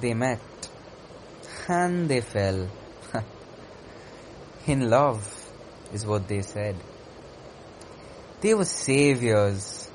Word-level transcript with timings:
They 0.00 0.14
met 0.14 0.40
and 1.68 2.08
they 2.08 2.20
fell. 2.20 2.68
In 4.66 4.90
love 4.90 5.52
is 5.92 6.06
what 6.06 6.28
they 6.28 6.42
said. 6.42 6.76
They 8.40 8.54
were 8.54 8.64
saviors, 8.64 9.90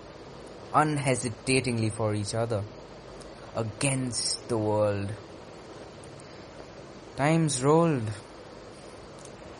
unhesitatingly 0.73 1.89
for 1.89 2.15
each 2.15 2.33
other, 2.33 2.63
against 3.55 4.47
the 4.47 4.57
world. 4.57 5.11
Times 7.15 7.61
rolled, 7.61 8.09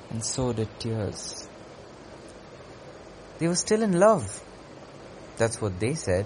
and 0.09 0.23
so 0.23 0.53
did 0.53 0.80
tears. 0.80 1.48
They 3.38 3.48
were 3.48 3.55
still 3.55 3.84
in 3.84 3.99
love. 3.99 4.41
That's 5.38 5.62
what 5.62 5.80
they 5.80 5.94
said. 5.94 6.26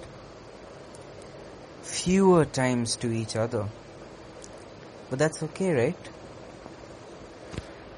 Fewer 1.81 2.45
times 2.45 2.95
to 2.97 3.11
each 3.11 3.35
other. 3.35 3.67
But 5.09 5.19
that's 5.19 5.43
okay, 5.43 5.71
right? 5.71 6.09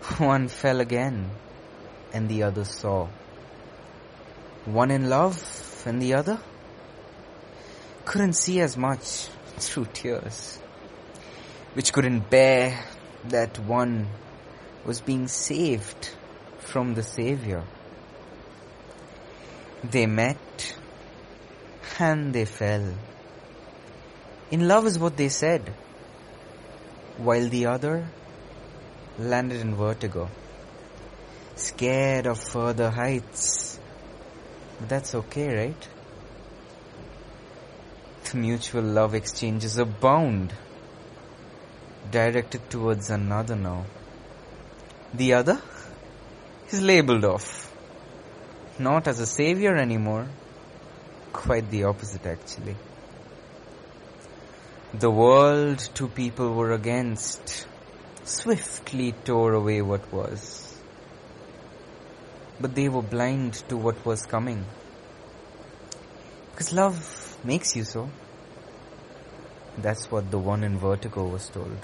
One 0.20 0.48
fell 0.48 0.82
again, 0.82 1.30
and 2.14 2.30
the 2.30 2.44
other 2.44 2.66
saw. 2.66 3.08
One 4.66 4.92
in 4.92 5.10
love, 5.10 5.84
and 5.86 6.02
the 6.02 6.16
other 6.16 6.40
couldn't 8.06 8.34
see 8.34 8.62
as 8.62 8.78
much 8.78 9.28
through 9.58 9.86
tears, 9.94 10.60
which 11.74 11.92
couldn't 11.92 12.30
bear 12.30 12.84
that 13.30 13.58
one 13.60 14.08
was 14.86 15.02
being 15.02 15.28
saved 15.28 16.12
from 16.60 16.94
the 16.94 17.04
Savior. 17.04 17.64
They 19.84 20.06
met 20.06 20.76
and 22.00 22.34
they 22.34 22.46
fell. 22.46 22.94
In 24.52 24.68
love 24.68 24.86
is 24.86 25.00
what 25.00 25.18
they 25.18 25.30
said, 25.30 25.74
while 27.18 27.48
the 27.48 27.66
other 27.66 28.08
landed 29.18 29.62
in 29.62 29.76
vertigo, 29.76 30.30
scared 31.56 32.28
of 32.28 32.40
further 32.40 32.90
heights. 32.90 33.80
But 34.80 34.90
that's 34.90 35.16
okay, 35.16 35.56
right? 35.56 35.88
The 38.30 38.38
mutual 38.38 38.84
love 38.84 39.16
exchanges 39.16 39.78
abound, 39.78 40.54
directed 42.12 42.70
towards 42.70 43.10
another 43.10 43.56
now. 43.56 43.86
The 45.14 45.34
other 45.34 45.62
is 46.70 46.82
labeled 46.82 47.24
off, 47.24 47.72
not 48.78 49.08
as 49.08 49.20
a 49.20 49.26
savior 49.26 49.76
anymore, 49.78 50.28
quite 51.32 51.70
the 51.70 51.86
opposite 51.86 52.26
actually. 52.26 52.76
The 54.98 55.12
world 55.12 55.90
two 55.94 56.08
people 56.08 56.54
were 56.54 56.72
against 56.72 57.68
swiftly 58.24 59.12
tore 59.26 59.52
away 59.54 59.82
what 59.82 60.14
was. 60.14 60.82
But 62.62 62.76
they 62.76 62.88
were 62.88 63.02
blind 63.02 63.56
to 63.68 63.76
what 63.76 64.06
was 64.06 64.26
coming. 64.26 64.64
Because 66.52 66.72
love 66.72 67.38
makes 67.44 67.76
you 67.76 67.84
so. 67.84 68.10
That's 69.78 70.10
what 70.10 70.32
the 70.32 70.40
one 70.40 70.64
in 70.64 70.78
vertigo 70.78 71.28
was 71.28 71.50
told. 71.50 71.78